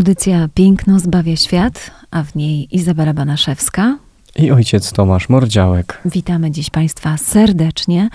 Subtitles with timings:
[0.00, 3.98] Audycja Piękno zbawia świat, a w niej Izabela Banaszewska
[4.36, 6.00] i ojciec Tomasz Mordziałek.
[6.04, 8.08] Witamy dziś Państwa serdecznie.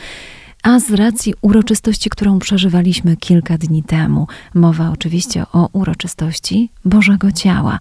[0.63, 7.79] A z racji uroczystości, którą przeżywaliśmy kilka dni temu, mowa oczywiście o uroczystości Bożego Ciała.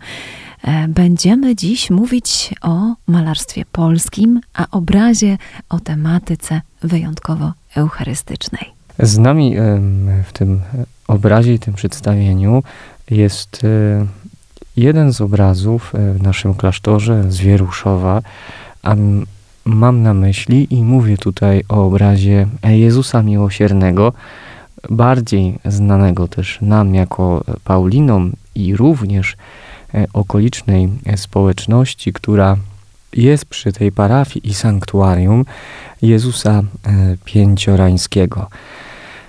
[0.64, 8.70] E, będziemy dziś mówić o malarstwie polskim, a obrazie o tematyce wyjątkowo eucharystycznej.
[8.98, 9.56] Z nami
[10.24, 10.60] w tym
[11.08, 12.62] obrazie i tym przedstawieniu
[13.10, 14.06] jest e,
[14.76, 18.22] jeden z obrazów e, w naszym klasztorze z Wieruszowa,
[18.82, 18.94] a
[19.64, 24.12] mam na myśli i mówię tutaj o obrazie Jezusa Miłosiernego,
[24.90, 29.36] bardziej znanego też nam jako Paulinom i również
[29.94, 32.56] e, okolicznej społeczności, która
[33.12, 35.44] jest przy tej parafii i sanktuarium
[36.02, 36.62] Jezusa
[37.24, 38.48] Pięciorańskiego.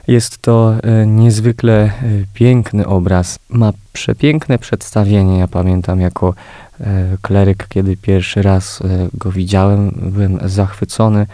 [0.08, 1.92] Jest to e, niezwykle e,
[2.34, 3.40] piękny obraz.
[3.50, 5.38] Ma przepiękne przedstawienie.
[5.40, 6.34] Ja pamiętam jako
[6.80, 11.28] e, kleryk, kiedy pierwszy raz go widziałem, byłem zachwycony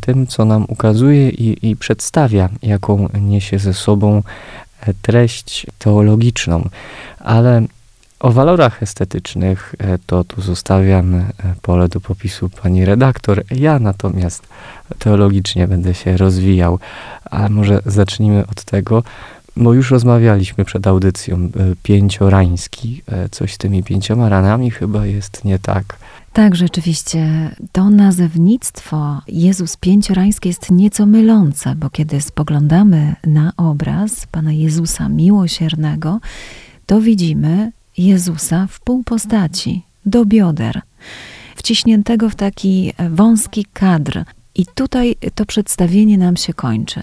[0.00, 4.22] tym, co nam ukazuje i, i przedstawia, jaką niesie ze sobą
[5.02, 6.68] treść teologiczną.
[7.18, 7.62] Ale
[8.22, 9.74] o walorach estetycznych
[10.06, 11.24] to tu zostawiam
[11.62, 13.42] pole do popisu pani redaktor.
[13.50, 14.46] Ja natomiast
[14.98, 16.78] teologicznie będę się rozwijał.
[17.24, 19.02] Ale może zacznijmy od tego,
[19.56, 21.48] bo już rozmawialiśmy przed audycją, e,
[21.82, 25.96] pięciorański, e, coś z tymi pięcioma ranami chyba jest nie tak.
[26.32, 27.50] Tak, rzeczywiście.
[27.72, 36.20] To nazewnictwo Jezus Pięciorański jest nieco mylące, bo kiedy spoglądamy na obraz Pana Jezusa Miłosiernego,
[36.86, 40.80] to widzimy Jezusa w pół postaci, do bioder,
[41.56, 47.00] wciśniętego w taki wąski kadr, i tutaj to przedstawienie nam się kończy.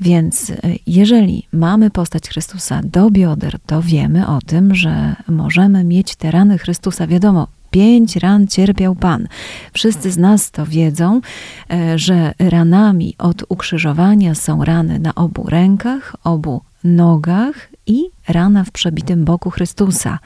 [0.00, 0.56] Więc e,
[0.86, 6.58] jeżeli mamy postać Chrystusa do bioder, to wiemy o tym, że możemy mieć te rany
[6.58, 7.06] Chrystusa.
[7.06, 9.28] Wiadomo, pięć ran cierpiał Pan.
[9.72, 11.20] Wszyscy z nas to wiedzą,
[11.70, 18.70] e, że ranami od ukrzyżowania są rany na obu rękach, obu nogach i rana w
[18.70, 20.18] przebitym boku Chrystusa.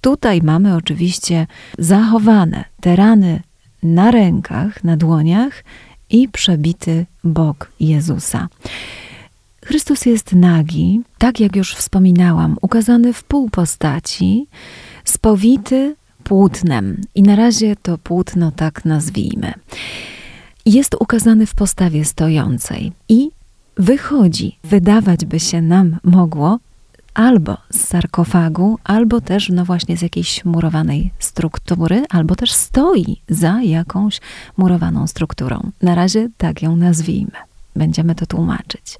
[0.00, 1.46] Tutaj mamy oczywiście
[1.78, 3.42] zachowane te rany
[3.82, 5.64] na rękach, na dłoniach
[6.10, 8.48] i przebity bok Jezusa.
[9.64, 14.46] Chrystus jest nagi, tak jak już wspominałam, ukazany w pół postaci,
[15.04, 17.00] spowity płótnem.
[17.14, 19.52] I na razie to płótno tak nazwijmy.
[20.66, 23.30] Jest ukazany w postawie stojącej i
[23.76, 26.58] wychodzi, wydawać by się nam mogło,
[27.14, 33.62] albo z sarkofagu, albo też, no właśnie, z jakiejś murowanej struktury, albo też stoi za
[33.62, 34.20] jakąś
[34.56, 35.70] murowaną strukturą.
[35.82, 37.36] Na razie tak ją nazwijmy.
[37.76, 38.98] Będziemy to tłumaczyć.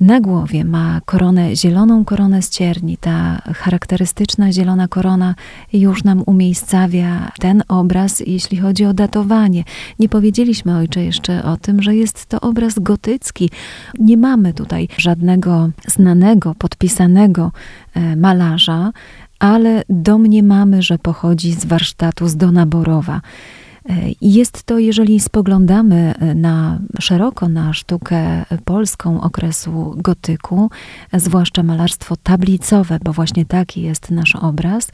[0.00, 2.96] Na głowie ma koronę, zieloną koronę z cierni.
[2.96, 5.34] Ta charakterystyczna zielona korona
[5.72, 9.64] już nam umiejscawia ten obraz, jeśli chodzi o datowanie.
[9.98, 13.50] Nie powiedzieliśmy, ojcze, jeszcze o tym, że jest to obraz gotycki.
[13.98, 17.52] Nie mamy tutaj żadnego znanego, podpisanego
[17.94, 18.92] e, malarza,
[19.38, 23.20] ale domniemamy, że pochodzi z warsztatu z Donaborowa.
[24.20, 30.70] Jest to, jeżeli spoglądamy e, na szeroko na sztukę polską okresu gotyku,
[31.12, 34.90] zwłaszcza malarstwo tablicowe, bo właśnie taki jest nasz obraz,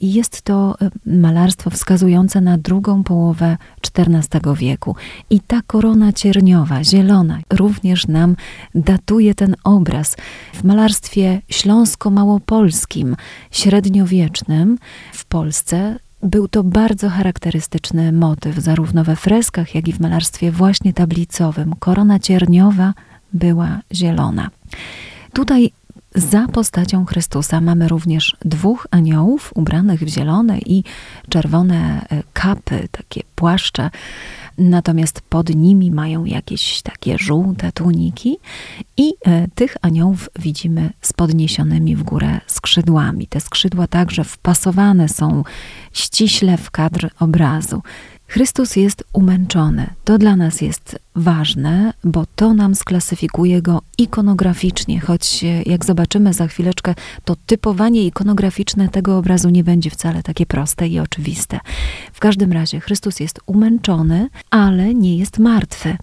[0.00, 3.56] jest to e, malarstwo wskazujące na drugą połowę
[3.96, 4.96] XIV wieku.
[5.30, 8.36] I ta korona cierniowa, zielona, również nam
[8.74, 10.16] datuje ten obraz.
[10.54, 13.16] W malarstwie śląsko-małopolskim,
[13.50, 14.78] średniowiecznym
[15.12, 20.92] w Polsce był to bardzo charakterystyczny motyw, zarówno we freskach, jak i w malarstwie właśnie
[20.92, 21.74] tablicowym.
[21.78, 22.94] Korona cierniowa
[23.32, 24.50] była zielona.
[25.32, 25.70] Tutaj
[26.14, 30.84] za postacią Chrystusa mamy również dwóch aniołów ubranych w zielone i
[31.28, 33.90] czerwone e, kapy, takie płaszcze
[34.60, 38.36] natomiast pod nimi mają jakieś takie żółte tuniki
[38.96, 43.26] i e, tych aniołów widzimy z podniesionymi w górę skrzydłami.
[43.26, 45.44] Te skrzydła także wpasowane są
[45.92, 47.82] ściśle w kadr obrazu.
[48.30, 49.86] Chrystus jest umęczony.
[50.04, 56.32] To dla nas jest ważne, bo to nam sklasyfikuje go ikonograficznie, choć e, jak zobaczymy
[56.32, 56.94] za chwileczkę,
[57.24, 61.60] to typowanie ikonograficzne tego obrazu nie będzie wcale takie proste i oczywiste.
[62.12, 65.96] W każdym razie Chrystus jest umęczony, ale nie jest martwy.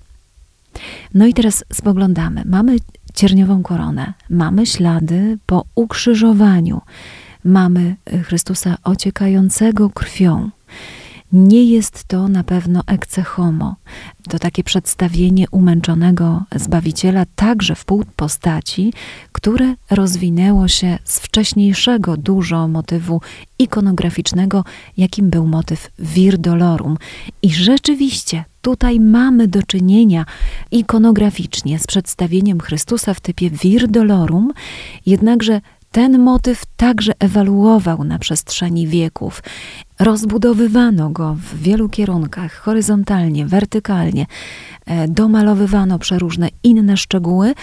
[1.14, 2.44] No i teraz spoglądamy.
[2.46, 2.78] Mamy
[3.14, 6.82] cierniową koronę, mamy ślady po ukrzyżowaniu,
[7.44, 10.50] mamy Chrystusa ociekającego krwią.
[11.32, 13.76] Nie jest to na pewno ecce homo.
[14.30, 18.94] To takie przedstawienie umęczonego Zbawiciela także w pół postaci,
[19.32, 23.22] które rozwinęło się z wcześniejszego dużo motywu
[23.60, 24.64] ikonograficznego,
[24.98, 26.98] jakim był motyw Vir Dolorum.
[27.42, 30.26] I rzeczywiście tutaj mamy do czynienia
[30.72, 34.52] ikonograficznie z przedstawieniem Chrystusa w typie Vir Dolorum,
[35.06, 35.62] jednakże
[35.92, 39.44] ten motyw także ewaluował na przestrzeni wieków.
[40.00, 44.26] Rozbudowywano go w wielu kierunkach, horyzontalnie, wertykalnie,
[44.86, 47.54] e, domalowywano przeróżne inne szczegóły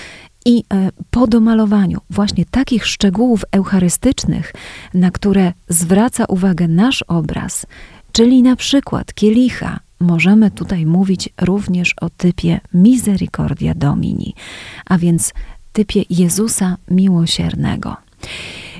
[0.44, 4.52] i e, po domalowaniu właśnie takich szczegółów eucharystycznych,
[4.94, 7.66] na które zwraca uwagę nasz obraz,
[8.12, 14.34] czyli na przykład kielicha, możemy tutaj mówić również o typie Misericordia Domini,
[14.86, 15.32] a więc
[15.72, 18.03] typie Jezusa miłosiernego.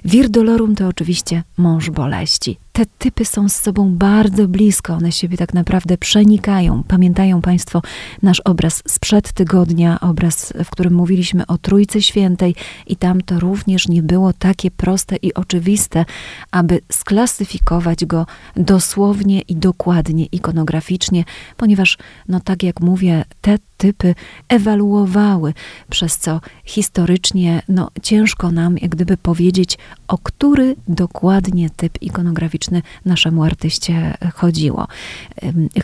[0.05, 5.37] Vir dolorum to oczywiście mąż boleści te typy są z sobą bardzo blisko, one siebie
[5.37, 6.83] tak naprawdę przenikają.
[6.89, 7.83] Pamiętają Państwo
[8.23, 12.55] nasz obraz sprzed tygodnia, obraz, w którym mówiliśmy o Trójcy Świętej,
[12.87, 16.05] i tam to również nie było takie proste i oczywiste,
[16.51, 18.27] aby sklasyfikować go
[18.57, 21.25] dosłownie i dokładnie ikonograficznie,
[21.57, 21.99] ponieważ,
[22.29, 24.15] no tak jak mówię, te typy
[24.49, 25.55] ewaluowały,
[25.91, 29.79] przez co historycznie no, ciężko nam jak gdyby powiedzieć,
[30.09, 32.64] o który dokładnie typ ikonograficzny
[33.05, 34.89] naszemu artyście chodziło.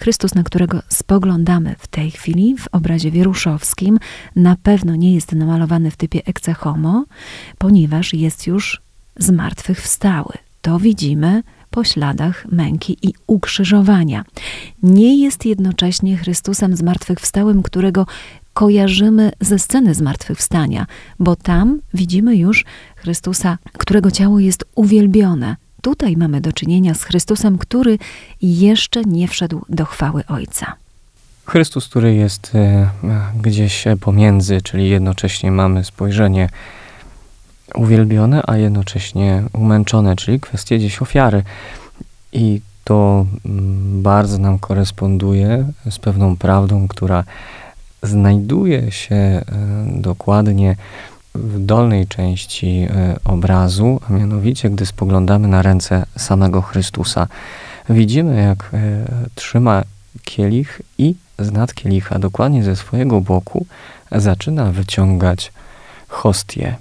[0.00, 3.98] Chrystus, na którego spoglądamy w tej chwili w obrazie wieruszowskim,
[4.36, 7.04] na pewno nie jest namalowany w typie ecce homo,
[7.58, 8.80] ponieważ jest już
[9.16, 10.32] zmartwychwstały.
[10.62, 14.24] To widzimy po śladach męki i ukrzyżowania.
[14.82, 18.06] Nie jest jednocześnie Chrystusem zmartwychwstałym, którego
[18.54, 20.86] kojarzymy ze sceny zmartwychwstania,
[21.18, 22.64] bo tam widzimy już
[22.96, 27.98] Chrystusa, którego ciało jest uwielbione, Tutaj mamy do czynienia z Chrystusem, który
[28.42, 30.74] jeszcze nie wszedł do chwały Ojca.
[31.46, 32.90] Chrystus, który jest e,
[33.42, 36.48] gdzieś pomiędzy, czyli jednocześnie mamy spojrzenie
[37.74, 41.42] uwielbione, a jednocześnie umęczone, czyli kwestie gdzieś ofiary.
[42.32, 47.24] I to mm, bardzo nam koresponduje z pewną prawdą, która
[48.02, 49.42] znajduje się e,
[49.86, 50.76] dokładnie
[51.34, 57.28] w dolnej części e, obrazu, a mianowicie gdy spoglądamy na ręce samego Chrystusa,
[57.88, 59.82] widzimy jak e, trzyma
[60.24, 63.66] kielich i z nad kielicha, dokładnie ze swojego boku,
[64.12, 65.52] zaczyna wyciągać
[66.08, 66.76] hostię.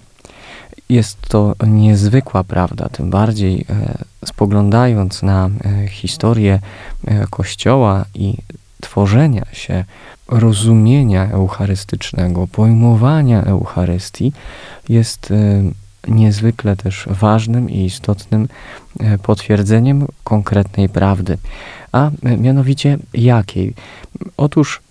[0.90, 5.50] Jest to niezwykła prawda, tym bardziej e, spoglądając na
[5.90, 6.60] historię
[7.30, 8.38] Kościoła i
[8.82, 9.86] tworzenia się
[10.28, 14.34] rozumienia eucharystycznego, pojmowania Eucharystii
[14.90, 15.64] jest e,
[16.08, 18.48] niezwykle też ważnym i istotnym
[19.00, 21.38] e, potwierdzeniem konkretnej prawdy.
[21.92, 23.74] A e, mianowicie jakiej?
[24.38, 24.82] Otóż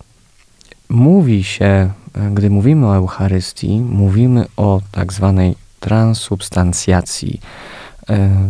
[0.89, 1.91] mówi się,
[2.33, 7.41] gdy mówimy o Eucharystii, mówimy o tak zwanej transubstancjacji,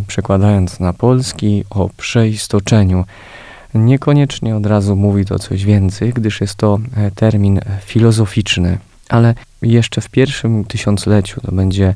[0.07, 3.05] przekładając na polski o przeistoczeniu
[3.85, 10.01] Niekoniecznie od razu mówi to coś więcej, gdyż jest to e, termin filozoficzny, ale jeszcze
[10.01, 11.95] w pierwszym tysiącleciu, to będzie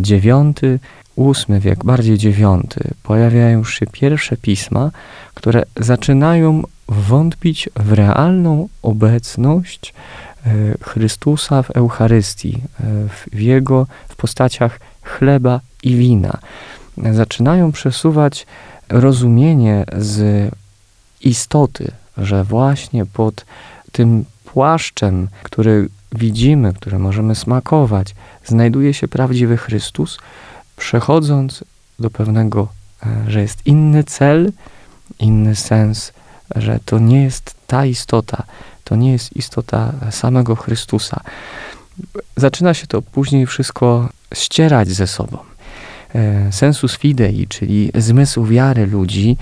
[0.00, 0.78] dziewiąty,
[1.16, 4.90] ósmy wiek, bardziej dziewiąty, pojawiają się pierwsze pisma,
[5.34, 9.94] które zaczynają wątpić w realną obecność
[10.46, 10.50] e,
[10.82, 12.84] Chrystusa w Eucharystii, e,
[13.32, 16.38] w Jego, w postaciach chleba i wina.
[17.12, 18.46] Zaczynają przesuwać
[18.88, 20.50] rozumienie z
[21.20, 23.44] istoty, że właśnie pod
[23.92, 30.18] tym płaszczem, który widzimy, który możemy smakować, znajduje się prawdziwy Chrystus,
[30.76, 31.64] przechodząc
[31.98, 32.68] do pewnego,
[33.06, 34.52] e, że jest inny cel,
[35.18, 36.12] inny sens,
[36.56, 38.42] że to nie jest ta istota,
[38.84, 41.20] to nie jest istota samego Chrystusa.
[42.36, 45.49] Zaczyna się to później wszystko ścierać ze sobą.
[46.14, 49.36] E, sensus fidei, czyli zmysł wiary ludzi,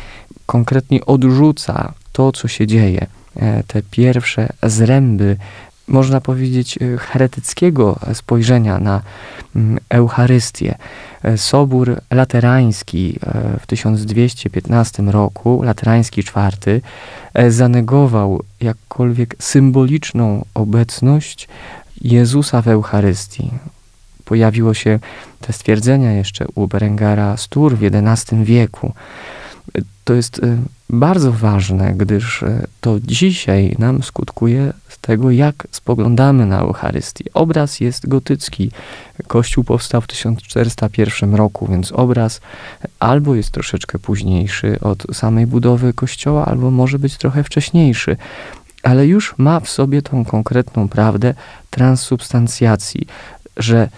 [0.46, 3.06] konkretnie odrzuca to, co się dzieje.
[3.37, 5.37] E, te pierwsze zręby
[5.88, 9.02] można powiedzieć, heretyckiego spojrzenia na
[9.56, 10.75] mm, Eucharystię.
[11.37, 13.18] Sobór Laterański
[13.60, 16.80] w 1215 roku, Laterański IV,
[17.50, 21.48] zanegował jakkolwiek symboliczną obecność
[22.00, 23.50] Jezusa w Eucharystii.
[24.28, 24.99] Pojawiło się
[25.40, 28.92] te stwierdzenia jeszcze u Berengara Stur w XI wieku.
[30.04, 30.58] To jest y,
[30.90, 37.25] bardzo ważne, gdyż y, to dzisiaj nam skutkuje z tego, jak spoglądamy na Eucharystię.
[37.35, 38.70] Obraz jest gotycki.
[39.26, 42.40] Kościół powstał w 1401 roku, więc obraz
[42.99, 48.16] albo jest troszeczkę późniejszy od samej budowy kościoła, albo może być trochę wcześniejszy
[48.82, 51.35] ale już ma w sobie tą konkretną prawdę
[51.70, 53.06] transsubstancjacji,
[53.56, 53.88] że e,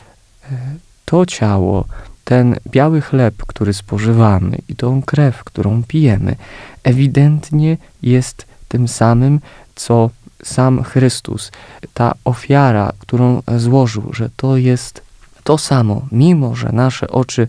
[1.04, 1.84] to ciało,
[2.24, 6.36] ten biały chleb, który spożywamy i tą krew, którą pijemy,
[6.84, 9.40] ewidentnie jest tym samym,
[9.74, 10.10] co
[10.44, 11.52] sam Chrystus.
[11.94, 15.02] Ta ofiara, którą złożył, że to jest
[15.44, 17.48] to samo, mimo że nasze oczy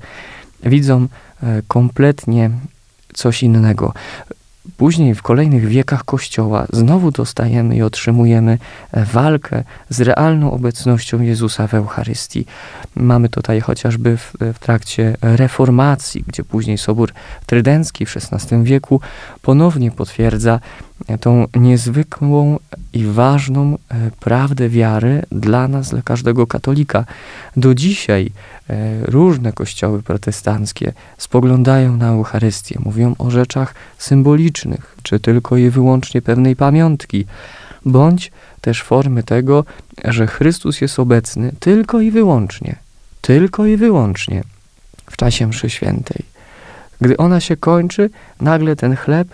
[0.63, 1.07] widzą
[1.43, 2.49] e, kompletnie
[3.13, 3.93] coś innego.
[4.77, 8.57] Później w kolejnych wiekach Kościoła znowu dostajemy i otrzymujemy
[8.91, 12.45] e, walkę z realną obecnością Jezusa w Eucharystii.
[12.95, 17.13] Mamy tutaj chociażby w, w trakcie reformacji, gdzie później Sobór
[17.45, 19.01] Trydencki w XVI wieku
[19.41, 20.59] ponownie potwierdza
[21.21, 22.59] tą niezwykłą
[22.93, 27.05] i ważną e, prawdę wiary dla nas, dla każdego katolika.
[27.57, 28.31] Do dzisiaj
[28.69, 36.21] e, różne kościoły protestanckie spoglądają na Eucharystię, mówią o rzeczach symbolicznych, czy tylko i wyłącznie
[36.21, 37.25] pewnej pamiątki,
[37.85, 38.31] bądź
[38.61, 39.65] też formy tego,
[40.05, 42.75] że Chrystus jest obecny tylko i wyłącznie,
[43.21, 44.43] tylko i wyłącznie
[45.05, 46.25] w czasie mszy świętej.
[47.01, 48.09] Gdy ona się kończy,
[48.41, 49.27] nagle ten chleb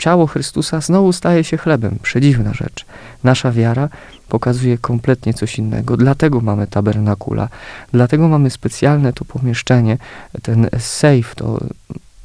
[0.00, 1.98] ciało Chrystusa znowu staje się chlebem.
[2.02, 2.86] Przedziwna rzecz.
[3.24, 3.88] Nasza wiara
[4.28, 5.96] pokazuje kompletnie coś innego.
[5.96, 7.48] Dlatego mamy tabernakula.
[7.92, 9.98] Dlatego mamy specjalne to pomieszczenie,
[10.42, 11.60] ten safe, to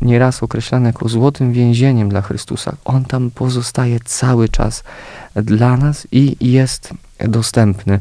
[0.02, 2.76] nieraz określane jako złotym więzieniem dla Chrystusa.
[2.86, 4.84] On tam pozostaje cały czas
[5.36, 8.00] dla nas i jest dostępny.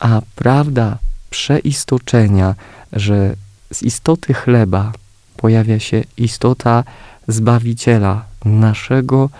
[0.00, 0.98] A prawda
[1.30, 2.54] przeistoczenia,
[2.92, 3.34] że
[3.72, 4.92] z istoty chleba
[5.36, 6.84] pojawia się istota
[7.28, 9.30] Zbawiciela, naszego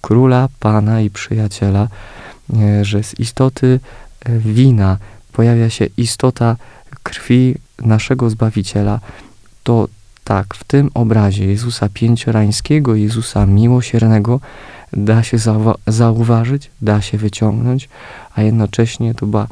[0.00, 1.88] Króla, Pana i Przyjaciela,
[2.54, 3.80] e, że z istoty
[4.24, 4.98] e, wina
[5.32, 6.56] pojawia się istota
[7.02, 9.00] krwi naszego Zbawiciela,
[9.62, 9.88] to
[10.24, 14.40] tak, w tym obrazie Jezusa Pięciorańskiego, Jezusa Miłosiernego
[14.92, 15.36] da się
[15.86, 17.88] zauważyć, da się wyciągnąć,
[18.34, 19.46] a jednocześnie to była,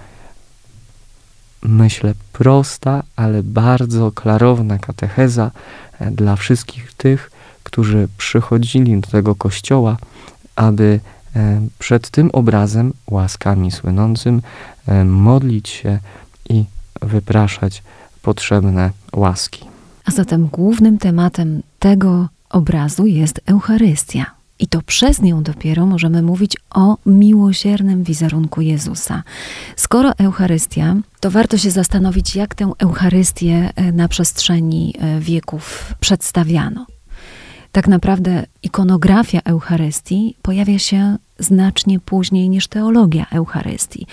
[1.62, 5.50] myślę, prosta, ale bardzo klarowna katecheza
[5.98, 7.30] e, dla wszystkich tych,
[7.62, 9.96] którzy przychodzili do tego kościoła,
[10.56, 11.00] aby
[11.36, 14.42] e, przed tym obrazem, łaskami słynącym,
[14.86, 15.98] e, modlić się
[16.48, 16.64] i
[17.02, 17.82] wypraszać
[18.22, 19.64] potrzebne łaski.
[20.04, 24.26] A zatem głównym tematem tego obrazu jest Eucharystia.
[24.58, 29.22] I to przez nią dopiero możemy mówić o miłosiernym wizerunku Jezusa.
[29.76, 36.86] Skoro Eucharystia, to warto się zastanowić, jak tę Eucharystię e, na przestrzeni wieków przedstawiano
[37.72, 44.06] tak naprawdę ikonografia Eucharystii pojawia się znacznie później niż teologia Eucharystii.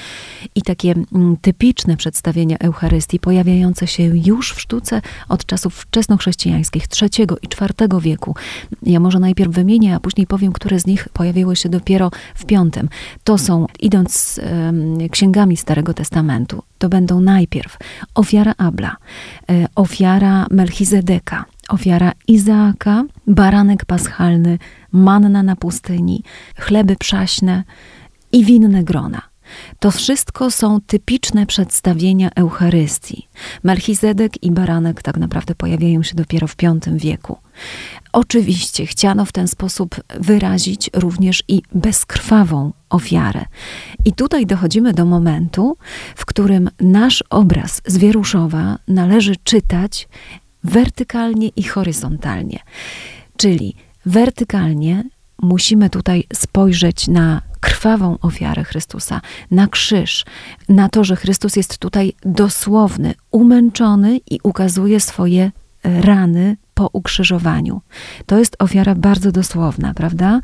[0.56, 7.28] I takie mm, typiczne przedstawienia Eucharystii pojawiające się już w sztuce od czasów wczesnochrześcijańskich III
[7.42, 8.36] i IV wieku.
[8.84, 12.70] Ja może najpierw wymienię, a później powiem, które z nich pojawiły się dopiero w V.
[13.24, 17.78] To są, idąc um, księgami Starego Testamentu, to będą najpierw
[18.16, 18.96] ofiara Abla,
[19.50, 24.60] e, ofiara Melchizedeka, ofiara Izaaka, baranek paschalny,
[24.92, 26.24] manna na pustyni,
[26.58, 27.64] chleby przaśne
[28.32, 29.22] i winne grona.
[29.80, 33.28] To wszystko są typiczne przedstawienia Eucharystii.
[33.64, 37.38] Melchizedek i baranek tak naprawdę pojawiają się dopiero w V wieku.
[38.12, 43.46] Oczywiście chciano w ten sposób wyrazić również i bezkrwawą ofiarę.
[44.06, 45.78] I tutaj dochodzimy do momentu,
[46.16, 50.08] w którym nasz obraz z Wieruszowa należy czytać
[50.64, 52.60] wertykalnie i horyzontalnie.
[53.38, 55.04] Czyli wertykalnie
[55.42, 59.22] musimy tutaj spojrzeć na krwawą ofiarę Chrystusa,
[59.52, 60.26] na krzyż,
[60.70, 65.44] na to, że Chrystus jest tutaj dosłowny, umęczony i ukazuje swoje
[65.84, 67.82] e, rany po ukrzyżowaniu.
[68.26, 70.40] To jest ofiara bardzo dosłowna, prawda?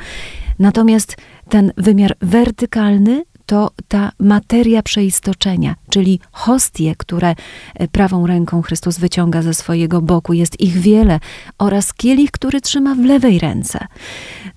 [0.59, 1.17] Natomiast
[1.49, 7.35] ten wymiar wertykalny to ta materia przeistoczenia, czyli hostie, które
[7.75, 11.19] e, prawą ręką Chrystus wyciąga ze swojego boku, jest ich wiele,
[11.57, 13.87] oraz kielich, który trzyma w lewej ręce.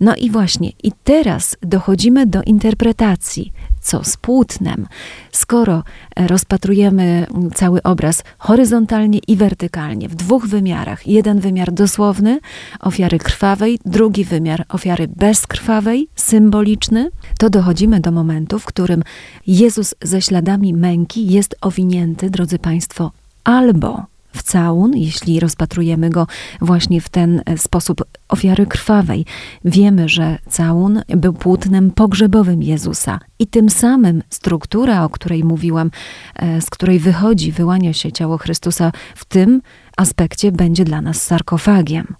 [0.00, 3.52] No i właśnie, i teraz dochodzimy do interpretacji
[3.86, 4.86] co z płótnem.
[5.32, 5.82] Skoro
[6.16, 12.40] e, rozpatrujemy cały obraz horyzontalnie i wertykalnie, w dwóch wymiarach, jeden wymiar dosłowny,
[12.80, 19.02] ofiary krwawej, drugi wymiar ofiary bezkrwawej, symboliczny, to dochodzimy do momentu, w którym
[19.46, 23.12] Jezus ze śladami męki jest owinięty, drodzy Państwo,
[23.44, 24.06] albo
[24.36, 26.26] w całun, jeśli rozpatrujemy go
[26.60, 29.24] właśnie w ten e, sposób ofiary krwawej.
[29.64, 35.90] Wiemy, że całun był płótnem pogrzebowym Jezusa i tym samym struktura, o której mówiłam,
[36.34, 39.62] e, z której wychodzi, wyłania się ciało Chrystusa, w tym
[39.96, 42.14] aspekcie będzie dla nas sarkofagiem.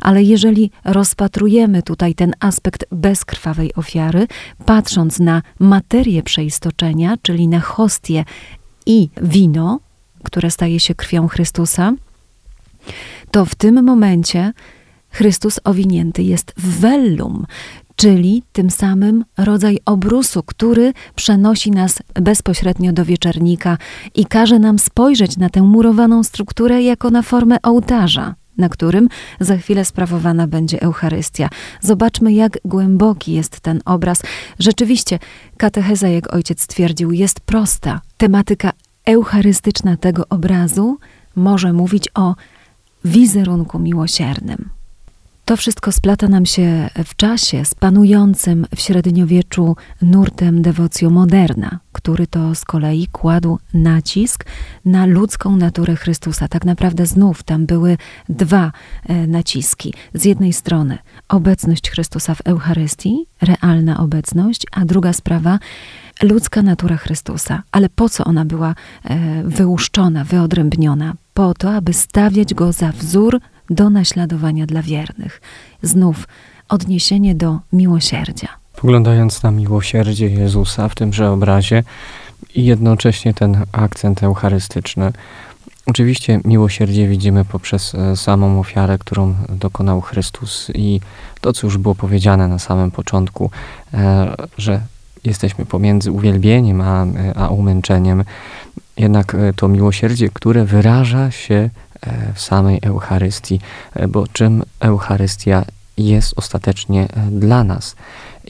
[0.00, 4.26] Ale jeżeli rozpatrujemy tutaj ten aspekt bezkrwawej ofiary,
[4.66, 8.24] patrząc na materię przeistoczenia, czyli na hostię
[8.86, 9.80] i wino,
[10.22, 11.92] które staje się krwią Chrystusa,
[13.30, 14.52] to w tym momencie
[15.10, 17.46] Chrystus owinięty jest w vellum,
[17.96, 23.78] czyli tym samym rodzaj obrusu, który przenosi nas bezpośrednio do wieczernika
[24.14, 29.08] i każe nam spojrzeć na tę murowaną strukturę jako na formę ołtarza na którym
[29.40, 31.48] za chwilę sprawowana będzie Eucharystia.
[31.80, 34.22] Zobaczmy, jak głęboki jest ten obraz.
[34.58, 35.18] Rzeczywiście,
[35.56, 38.00] katecheza, jak ojciec stwierdził, jest prosta.
[38.16, 38.72] Tematyka
[39.06, 40.98] eucharystyczna tego obrazu
[41.36, 42.34] może mówić o
[43.04, 44.81] wizerunku miłosiernym.
[45.44, 52.26] To wszystko splata nam się w czasie z panującym w średniowieczu nurtem devocio moderna, który
[52.26, 54.44] to z kolei kładł nacisk
[54.84, 56.48] na ludzką naturę Chrystusa.
[56.48, 57.96] Tak naprawdę znów tam były
[58.28, 58.72] dwa
[59.06, 59.94] e, naciski.
[60.14, 65.58] Z jednej strony obecność Chrystusa w Eucharystii, realna obecność, a druga sprawa
[66.22, 67.62] ludzka natura Chrystusa.
[67.72, 71.14] Ale po co ona była e, wyłuszczona, wyodrębniona?
[71.34, 73.40] Po to, aby stawiać go za wzór
[73.74, 75.40] do naśladowania dla wiernych.
[75.82, 76.28] Znów
[76.68, 78.48] odniesienie do miłosierdzia.
[78.76, 81.82] Poglądając na miłosierdzie Jezusa w tymże obrazie
[82.54, 85.12] i jednocześnie ten akcent eucharystyczny,
[85.86, 91.00] Oczywiście miłosierdzie widzimy poprzez e, samą ofiarę, którą dokonał Chrystus i
[91.40, 93.50] to, co już było powiedziane na samym początku,
[93.94, 94.80] e, że
[95.24, 98.24] jesteśmy pomiędzy uwielbieniem a, a umęczeniem.
[98.96, 101.70] Jednak e, to miłosierdzie, które wyraża się
[102.34, 103.60] w samej Eucharystii,
[104.08, 105.64] bo czym Eucharystia
[105.98, 107.96] jest ostatecznie dla nas?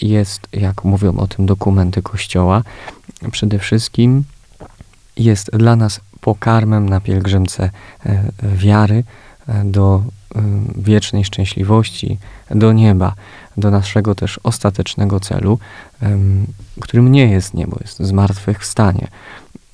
[0.02, 2.62] Jest, jak mówią o tym dokumenty Kościoła,
[3.30, 4.24] przede wszystkim
[5.16, 7.70] jest dla nas pokarmem na pielgrzymce
[8.06, 9.04] e, wiary
[9.48, 10.02] e, do
[10.34, 10.40] e,
[10.76, 12.18] wiecznej szczęśliwości,
[12.50, 13.14] do nieba,
[13.56, 15.58] do naszego też ostatecznego celu,
[16.80, 19.08] którym nie jest niebo, jest zmartwychwstanie.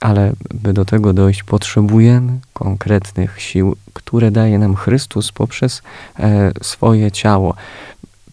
[0.01, 5.83] Ale by do tego dojść, potrzebujemy konkretnych sił, które daje nam Chrystus poprzez
[6.63, 7.55] swoje ciało.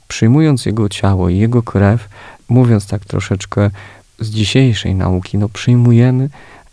[0.07, 2.09] Przyjmując Jego ciało i Jego krew,
[2.49, 3.69] mówiąc tak troszeczkę
[4.19, 6.29] z dzisiejszej nauki, no przyjmujemy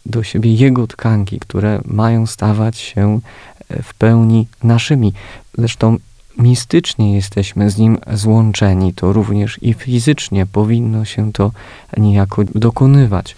[0.06, 3.20] do siebie Jego tkanki, które mają stawać się
[3.68, 5.12] e, w pełni naszymi.
[5.58, 5.96] Zresztą
[6.38, 11.50] mistycznie jesteśmy z Nim złączeni, to również i fizycznie powinno się to
[11.96, 13.36] niejako dokonywać.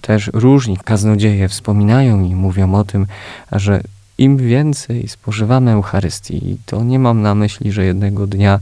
[0.00, 3.06] Też różni kaznodzieje wspominają i mówią o tym,
[3.52, 3.80] że
[4.18, 8.60] im więcej spożywamy Eucharystii, to nie mam na myśli, że jednego dnia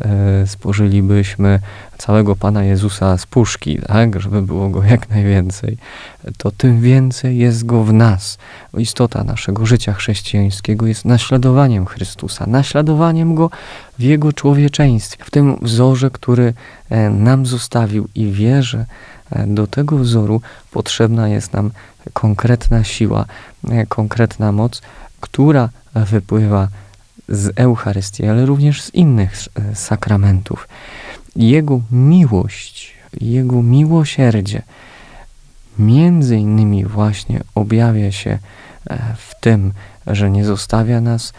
[0.00, 1.60] e, spożylibyśmy
[1.98, 5.76] całego Pana Jezusa z puszki, tak, żeby było go jak najwięcej,
[6.38, 8.38] to tym więcej jest go w nas.
[8.78, 13.50] Istota naszego życia chrześcijańskiego jest naśladowaniem Chrystusa, naśladowaniem go
[13.98, 16.54] w jego człowieczeństwie, w tym wzorze, który
[16.90, 18.86] e, nam zostawił i wierzę,
[19.46, 21.70] do tego wzoru potrzebna jest nam
[22.12, 23.24] konkretna siła,
[23.70, 24.82] e, konkretna moc,
[25.20, 26.68] która wypływa
[27.28, 30.68] z Eucharystii, ale również z innych e, sakramentów.
[31.36, 34.62] Jego miłość, Jego miłosierdzie
[35.78, 38.38] między innymi właśnie objawia się
[38.90, 39.72] e, w tym,
[40.06, 41.32] że nie zostawia nas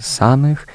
[0.00, 0.66] samych,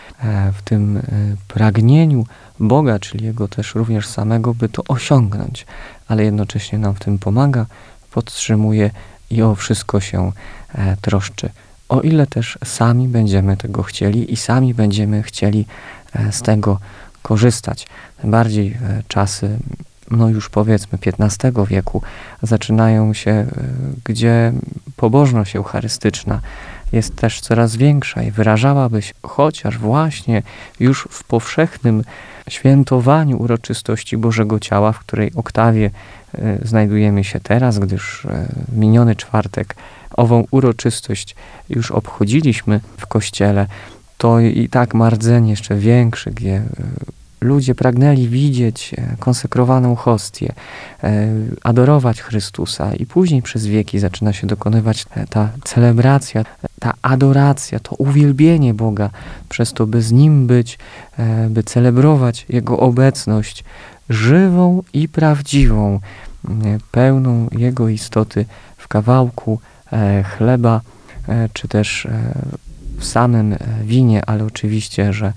[0.53, 1.01] w tym
[1.47, 2.25] pragnieniu
[2.59, 5.65] Boga, czyli Jego też również samego, by to osiągnąć,
[6.07, 7.65] ale jednocześnie nam w tym pomaga,
[8.11, 8.91] podtrzymuje
[9.29, 10.31] i o wszystko się
[10.75, 11.49] e, troszczy.
[11.89, 15.65] O ile też sami będziemy tego chcieli i sami będziemy chcieli
[16.13, 16.79] e, z tego
[17.21, 17.87] korzystać.
[18.23, 19.59] Bardziej e, czasy,
[20.11, 22.01] no już powiedzmy XV wieku,
[22.43, 23.45] zaczynają się,
[24.05, 24.53] gdzie
[24.95, 26.41] pobożność eucharystyczna
[26.91, 30.43] jest też coraz większa i wyrażałaby się chociaż właśnie
[30.79, 32.03] już w powszechnym
[32.49, 35.89] świętowaniu uroczystości Bożego Ciała, w której oktawie
[36.33, 39.75] e, znajdujemy się teraz, gdyż e, miniony czwartek
[40.17, 41.35] ową uroczystość
[41.69, 43.67] już obchodziliśmy w kościele,
[44.17, 46.63] to i tak mardzenie jeszcze większe, gdzie e,
[47.41, 50.53] ludzie pragnęli widzieć konsekrowaną hostię,
[51.63, 56.43] adorować Chrystusa i później przez wieki zaczyna się dokonywać ta celebracja,
[56.79, 59.09] ta adoracja, to uwielbienie Boga,
[59.49, 60.79] przez to, by z Nim być,
[61.49, 63.63] by celebrować Jego obecność
[64.09, 65.99] żywą i prawdziwą,
[66.91, 68.45] pełną Jego istoty
[68.77, 69.59] w kawałku
[69.93, 70.81] e, chleba,
[71.27, 72.33] e, czy też e,
[72.97, 75.33] w samym winie, ale oczywiście, że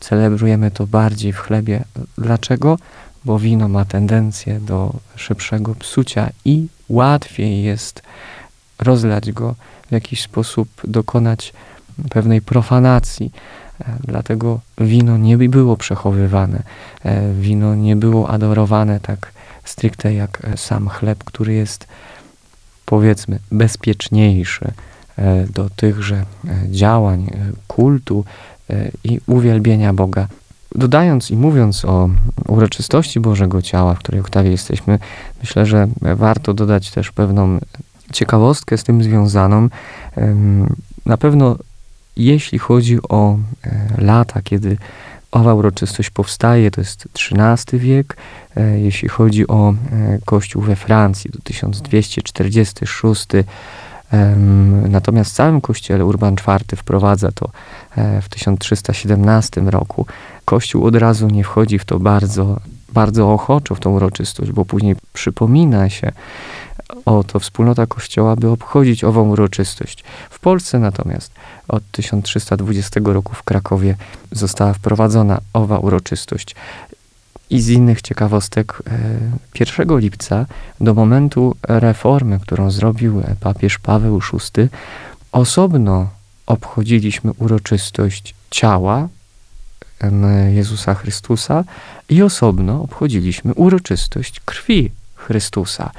[0.00, 1.84] celebrujemy to bardziej w chlebie.
[2.18, 2.78] Dlaczego?
[3.24, 8.02] Bo wino ma tendencję do szybszego psucia i łatwiej jest
[8.78, 9.54] rozlać go,
[9.88, 11.52] w jakiś sposób dokonać
[12.10, 13.32] pewnej profanacji.
[14.00, 16.62] Dlatego wino nie było przechowywane,
[17.40, 19.32] wino nie było adorowane tak
[19.64, 21.86] stricte jak sam chleb, który jest
[22.84, 24.72] powiedzmy bezpieczniejszy
[25.16, 26.24] e, do tychże e,
[26.70, 28.24] działań, e, kultu
[29.04, 30.26] i uwielbienia Boga.
[30.74, 32.08] Dodając i mówiąc o
[32.48, 34.98] uroczystości Bożego Ciała, w której oktawie jesteśmy,
[35.40, 37.58] myślę, że warto dodać też pewną
[38.12, 39.68] ciekawostkę z tym związaną.
[41.06, 41.56] Na pewno
[42.16, 43.38] jeśli chodzi o
[43.98, 44.76] lata, kiedy
[45.30, 48.16] owa uroczystość powstaje, to jest XIII wiek.
[48.56, 53.26] E, jeśli chodzi o e, kościół we Francji, to 1246.
[54.88, 57.50] Natomiast w całym kościele Urban IV wprowadza to
[57.96, 60.06] e, w 1317 roku.
[60.44, 62.60] Kościół od razu nie wchodzi w to bardzo,
[62.92, 66.12] bardzo ochoczo, w tą uroczystość, bo później przypomina się
[67.04, 70.04] oto wspólnota Kościoła, by obchodzić ową uroczystość.
[70.30, 71.32] W Polsce natomiast
[71.68, 73.96] od 1320 roku w Krakowie
[74.32, 76.54] została wprowadzona owa uroczystość.
[77.50, 78.82] I z innych ciekawostek,
[79.60, 80.46] 1 e, lipca
[80.80, 84.68] do momentu reformy, którą zrobił papież Paweł VI,
[85.32, 86.08] osobno
[86.46, 89.08] obchodziliśmy uroczystość ciała
[90.54, 91.64] Jezusa Chrystusa
[92.08, 95.90] i osobno obchodziliśmy uroczystość krwi Chrystusa.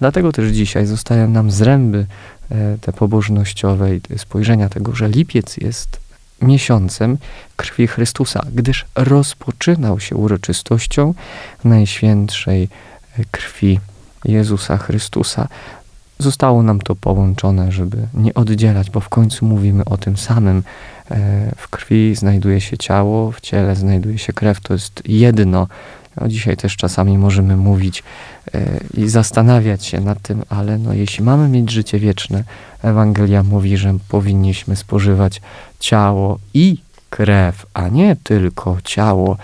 [0.00, 2.06] Dlatego też dzisiaj zostają nam zręby
[2.50, 6.05] e, te pobożnościowe i spojrzenia tego, że lipiec jest
[6.42, 7.18] miesiącem
[7.56, 11.14] krwi Chrystusa, gdyż rozpoczynał się uroczystością
[11.64, 12.68] Najświętszej
[13.30, 13.80] krwi
[14.24, 15.48] Jezusa Chrystusa.
[16.18, 20.62] Zostało nam to połączone, żeby nie oddzielać, bo w końcu mówimy o tym samym.
[21.10, 25.68] E, w krwi znajduje się ciało, w ciele znajduje się krew, to jest jedno.
[26.20, 28.02] No, dzisiaj też czasami możemy mówić
[28.54, 32.44] e, i zastanawiać się nad tym, ale no, jeśli mamy mieć życie wieczne,
[32.82, 35.40] Ewangelia mówi, że powinniśmy spożywać
[35.80, 36.78] ciało i
[37.10, 39.36] krew, a nie tylko ciało,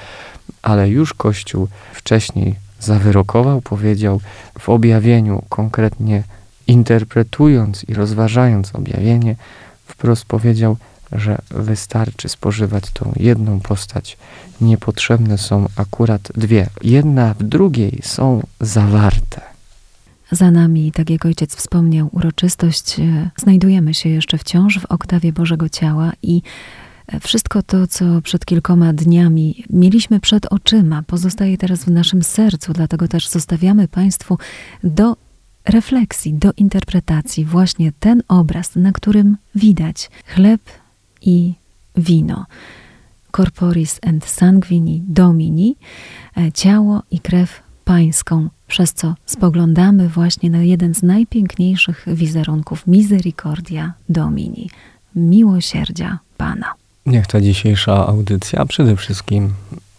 [0.63, 4.21] ale już Kościół wcześniej zawyrokował, powiedział
[4.59, 6.23] w objawieniu, konkretnie
[6.67, 9.37] interpretując i rozważając objawienie,
[9.87, 10.77] wprost powiedział,
[11.13, 14.17] że wystarczy spożywać tą jedną postać.
[14.61, 16.67] Niepotrzebne są akurat dwie.
[16.83, 19.41] Jedna w drugiej są zawarte.
[20.31, 23.01] Za nami, tak jak ojciec wspomniał, uroczystość.
[23.01, 26.43] E, znajdujemy się jeszcze wciąż w oktawie Bożego Ciała i
[27.07, 32.73] e, wszystko to, co przed kilkoma dniami mieliśmy przed oczyma, pozostaje teraz w naszym sercu,
[32.73, 34.39] dlatego też zostawiamy Państwu
[34.85, 35.17] do
[35.65, 40.61] refleksji, do interpretacji właśnie ten obraz, na którym widać chleb
[41.23, 41.55] i
[41.97, 42.47] wino.
[43.37, 45.77] Corporis and sanguini domini,
[46.37, 53.93] e, ciało i krew pańską, przez co spoglądamy właśnie na jeden z najpiękniejszych wizerunków Misericordia
[54.09, 54.71] Domini,
[55.17, 56.75] miłosierdzia Pana.
[57.07, 59.53] Niech ta dzisiejsza audycja, przede wszystkim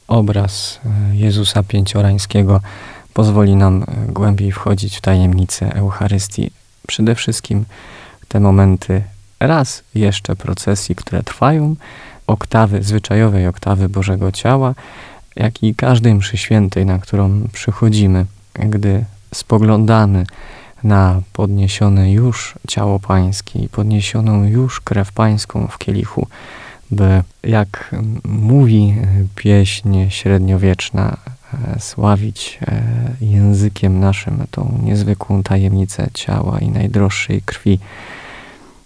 [0.08, 2.62] obraz e, Jezusa Pięciorańskiego
[3.14, 6.52] pozwoli nam e, głębiej wchodzić w tajemnicę Eucharystii.
[6.88, 7.66] Przede wszystkim
[8.28, 9.04] te momenty
[9.48, 11.76] raz jeszcze procesji, które trwają,
[12.28, 14.76] oktawy, zwyczajowej oktawy Bożego Ciała,
[15.36, 20.26] jak i każdej mszy świętej, na którą przychodzimy, gdy spoglądamy
[20.84, 26.28] na podniesione już ciało pańskie i podniesioną już krew pańską w kielichu,
[26.92, 28.96] by, jak mówi
[29.36, 31.18] pieśń średniowieczna,
[31.54, 32.82] e, sławić e,
[33.22, 37.80] językiem naszym tą niezwykłą tajemnicę ciała i najdroższej krwi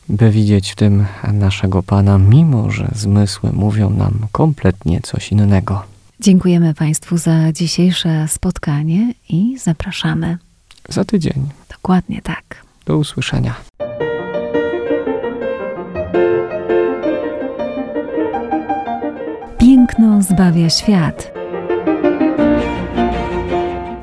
[0.10, 5.84] by widzieć w tym naszego Pana, mimo że zmysły mówią nam kompletnie coś innego.
[6.20, 10.38] Dziękujemy Państwu za dzisiejsze spotkanie i zapraszamy.
[10.90, 11.50] Za tydzień.
[11.72, 12.66] Dokładnie tak.
[12.86, 13.56] Do usłyszenia.
[19.60, 21.37] Piękno zbawia świat.